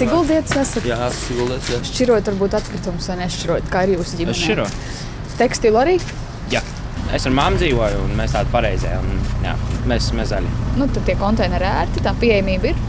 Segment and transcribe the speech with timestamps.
[0.00, 0.86] Siguldietis esat?
[0.88, 1.70] Jā, siguldietis.
[1.74, 1.80] Jā.
[1.90, 4.36] Šķirojat varbūt atkritumus vai nešķirojat, kā ir jūsu ģimene?
[4.36, 4.66] Es širo.
[5.40, 5.96] Tekstilu arī?
[6.52, 6.62] Jā.
[7.16, 8.92] Es ar māmu dzīvoju, un mēs tādi pareizie.
[9.00, 9.56] Un, jā,
[9.90, 10.50] mēs esam zaļi.
[10.78, 12.82] Nu, tad tie konteineri ērti, tā pieejamība ir.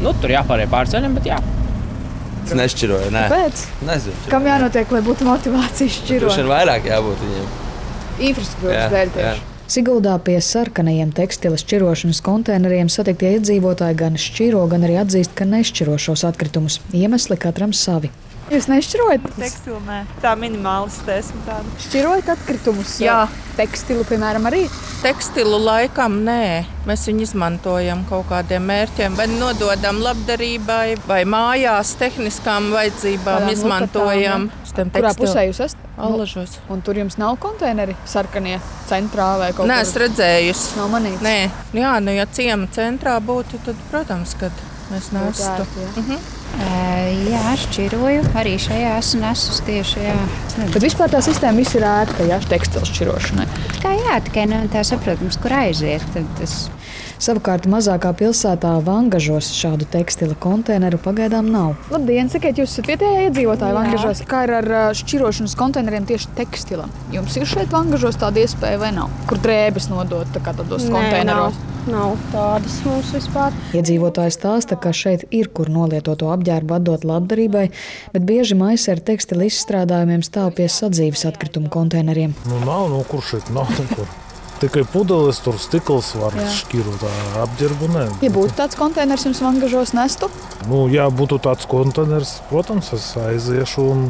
[0.00, 1.38] Nu, tur jāpāriet pāri ceļam, bet jā.
[2.46, 3.12] Es nešķiroju.
[3.14, 3.24] Nē.
[3.30, 3.62] Pēc?
[3.86, 4.16] Nezinu.
[4.32, 6.34] Kam jānotiek, lai būtu motivācija Tur šķirot?
[6.34, 7.50] šodien vairāk jābūt viņiem.
[8.30, 9.34] Infrastruktūras Jā, dēļ jā.
[9.70, 15.94] Siguldā pie sarkanajiem tekstilas šķirošanas konteineriem satiktie iedzīvotāji gan šķiro, gan arī atzīst, ka nešķiro
[15.94, 16.80] šos atkritumus.
[16.90, 18.10] Iemesli katram savi.
[18.50, 19.26] Jūs nešķirojat?
[19.38, 21.74] Tekstilu nē, tā minimālistē esmu tāda.
[21.84, 22.96] Šķirojat atkritumus?
[22.98, 23.20] Jā.
[23.54, 24.64] Tekstilu, piemēram, arī.
[25.04, 32.72] Tekstilu laikam nē, mēs viņu izmantojam kaut kādiem mērķiem, vai nododam labdarībai, vai mājās tehniskām
[32.74, 34.48] vajadzībām Tādām izmantojam.
[34.50, 35.86] lukatām, Kurā pusē jūs esat?
[36.00, 36.56] Allažos.
[36.72, 39.86] Un tur jums nav konteineri sarkanie centrā vai kaut Nē, kur?
[39.86, 40.76] es redzējusi.
[40.80, 41.22] Nav manīts.
[41.26, 41.36] Nē,
[41.76, 44.62] jā, nu ja ciema centrā būtu, tad, protams, kad
[44.92, 45.10] mēs
[45.54, 45.90] ērti, jā.
[46.02, 46.20] Mhm.
[46.60, 46.90] Ē,
[47.30, 48.24] Jā, šķiroju.
[48.38, 50.02] Arī šajā esmu nesus tieši.
[50.02, 50.16] Jā.
[50.74, 53.46] Bet vispār tā sistēma viss ir ērta, ja tekstilu šķirošanai.
[53.82, 56.04] Kā jā, tikai nav tā saprotams, kur aiziet.
[56.40, 56.56] Tas
[57.20, 61.74] Savukārt mazākā pilsētā Vangažos šādu tekstila konteineru pagaidām nav.
[61.92, 63.74] Labdien, sakiet, jūs esat vietējā iedzīvotāja.
[63.76, 64.22] Vangažos.
[64.30, 66.88] Kā ir ar šķirošanas konteineriem tieši tekstilam?
[67.12, 69.12] Jums ir šeit Vangažos tāda iespēja vai nav?
[69.28, 71.60] Kur drēbes nodot tā kā tādos konteineros?
[71.90, 73.52] Nav tādas mums vispār.
[73.76, 77.66] Iedzīvotāji stāsta, ka šeit ir kur nolietoto apģērbu atdot labdarībai,
[78.16, 82.32] bet bieži maisi ar tekstilu izstrādājumiem stāv pie sadzīves atkritumu konteineriem.
[82.48, 84.08] Nu, nav, nu, kur šeit nav nekur.
[84.60, 86.46] Tikai pudeles, tur stikls var Jā.
[86.52, 87.04] šķirot,
[87.46, 88.02] apģērbu nē.
[88.26, 90.28] Ja būtu tāds konteiners jums Vangažos nestu,
[90.68, 93.86] Nu, ja būtu tāds konteiners, protams, es aiziešu.
[93.94, 94.02] Un,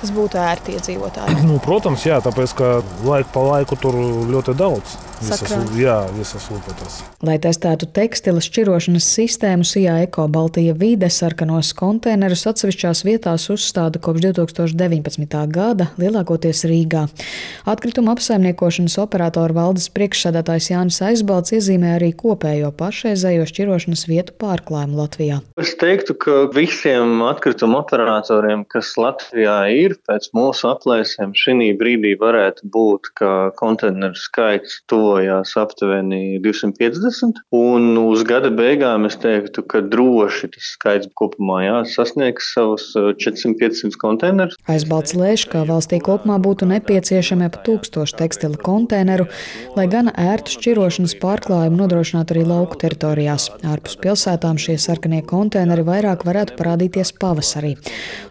[0.00, 1.42] tas būtu ērti iedzīvotāji.
[1.48, 2.70] nu, protams, jā, tāpēc, ka
[3.04, 3.98] laiku pa laiku tur
[4.32, 4.96] ļoti daudz.
[5.24, 5.70] Sakrāt.
[5.80, 6.98] jā, visas lupetas.
[7.24, 14.26] Lai testētu tekstila šķirošanas sistēmu, SIA Eko Baltija vide sarkanos konteinerus atsevišķās vietās uzstāda kopš
[14.28, 15.38] 2019.
[15.52, 17.06] gada, lielākoties Rīgā.
[17.66, 25.40] Atkrituma apsaimniekošanas operātora valdes priekšsēdētājs Jānis Aizbalts iezīmē arī kopējo pašreizējo šķirošanas vietu pārklājumu Latvijā.
[25.60, 32.68] Es teiktu, ka visiem atkrituma operatoriem, kas Latvijā ir, pēc mūsu aplēsēm, šī brīdī varētu
[32.72, 37.42] būt, ka konteineru skaits tuvojās aptuveni 250.
[37.54, 43.12] Un uz gada beigām es teiktu, ka droši tas skaits kopumā jā, sasniegs savus eh,
[43.14, 44.56] 400-500 konteinerus.
[44.70, 49.28] Aizbalts lēš, ka valstī kopumā būtu nepieciešami ap tūkstoši tekstila konteineru,
[49.76, 53.48] lai gan ērtu šķirošanas pārklājumu nodrošinātu arī lauku teritorijās.
[53.66, 57.76] Ārpus pilsētām šie sarkanie konteineri vairāk varētu parādīties pavasarī.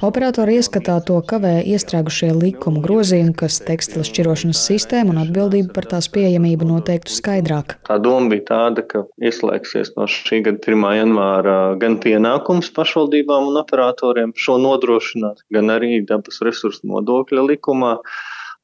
[0.05, 6.09] Operatori ieskatā to kavē iestrēgušie likuma grozījumi, kas tekstila šķirošanas sistēmu un atbildību par tās
[6.11, 7.77] pieejamību noteiktu skaidrāk.
[7.87, 10.85] Tā doma bija tāda, ka ieslēgsies no šī gada 1.
[10.99, 17.95] janvāra gan pienākums pašvaldībām un operatoriem šo nodrošināt, gan arī dabas resursu nodokļa likumā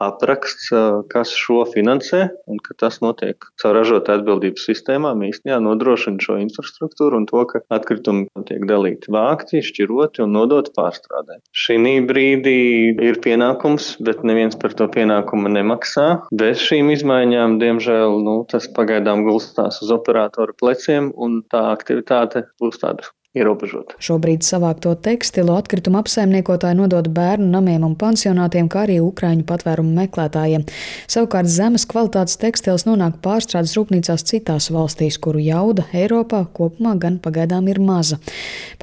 [0.01, 0.69] apraksts,
[1.11, 7.21] kas šo finansē un ka tas notiek caur ražotāju atbildības sistēmām īstenībā nodrošina šo infrastruktūru
[7.21, 11.39] un to, ka atkritumi tiek dalīti, vākti, šķiroti un nodoti pārstrādē.
[11.51, 12.57] Šī brīdī
[13.03, 16.07] ir pienākums, bet neviens par to pienākumu nemaksā.
[16.41, 22.81] Bez šīm izmaiņām, diemžēl, nu, tas pagaidām gulstās uz operatoru pleciem un tā aktivitāte būs
[22.83, 23.95] tāda ierobežota.
[24.03, 30.65] Šobrīd savākto tekstilu atkritumu apsaimniekotāji nodod bērnu namiem un pansionātiem, kā arī ukraiņu patvērumu meklētājiem.
[31.11, 37.69] Savukārt zemes kvalitātes tekstils nonāk pārstrādes rūpnīcās citās valstīs, kuru jauda Eiropā kopumā gan pagaidām
[37.71, 38.19] ir maza.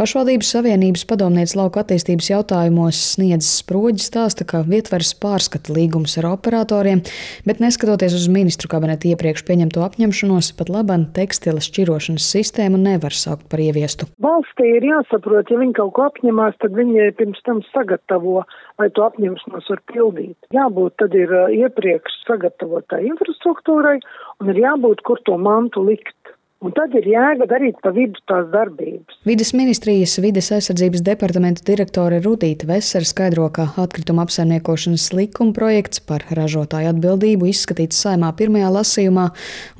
[0.00, 7.04] Pašvaldības savienības padomnieks lauka attīstības jautājumos sniedz sproģi stāsta, ka vietvers pārskata līgumus ar operatoriem,
[7.44, 13.44] bet neskatoties uz ministru kabineta iepriekš pieņemto apņemšanos, pat labam tekstila šķirošanas sistēmu nevar saukt
[13.52, 14.08] par ieviestu.
[14.38, 18.44] Valstī ir jāsaprot, ja viņi kaut ko apņemās, tad viņi pirms tam sagatavo,
[18.78, 20.36] lai to apņemšanos var pildīt.
[20.54, 23.96] Jābūt tad ir iepriekš sagatavotai infrastruktūrai
[24.38, 26.14] un ir jābūt, kur to mantu likt.
[26.62, 29.18] Un tad ir jēga darīt pa vidu tās darbības.
[29.26, 36.26] Vides ministrijas vides aizsardzības departamenta direktore Rudīta Vesera skaidro, ka atkrituma apsaimniekošanas likuma projekts par
[36.30, 39.30] ražotāju atbildību izskatīts saimā pirmajā lasījumā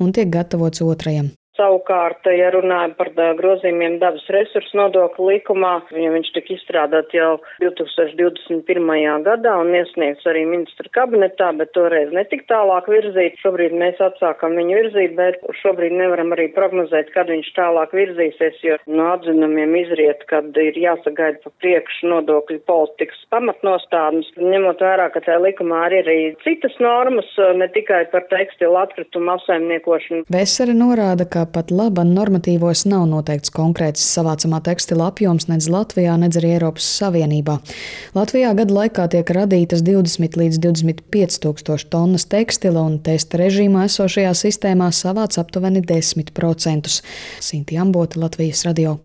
[0.03, 1.31] un tiek gatavots otrajam.
[1.59, 8.63] Savukārt, ja runājam par grozījumiem dabas resursu nodokļu likumā, ja viņš tika izstrādāts jau 2021.
[9.25, 13.35] gadā un iesniegts arī ministra kabinetā, bet toreiz netika tālāk virzīt.
[13.43, 18.79] Šobrīd mēs atsākam viņu virzīt, bet šobrīd nevaram arī prognozēt, kad viņš tālāk virzīsies, jo
[18.87, 25.43] no atzinumiem izriet, kad ir jāsagaida pa priekšu nodokļu politikas pamatnostādnes, ņemot vērā, ka tajā
[25.43, 27.27] likumā ir arī citas normas,
[27.59, 30.23] ne tikai par tekstilu atkritumu apsaimniekošanu.
[30.31, 36.39] Vesera norāda, ka pat laba normatīvos nav noteikts konkrēts savācamā tekstila apjoms nedz Latvijā, nedz
[36.39, 37.59] arī Eiropas Savienībā.
[38.17, 44.33] Latvijā gadu laikā tiek radītas 20 līdz 25 tūkstoši tonnas tekstila un testa režīmā esošajā
[44.41, 46.99] sistēmā savāc aptuveni 10%.
[47.51, 48.97] Sinti Ambota, Latvijas radio.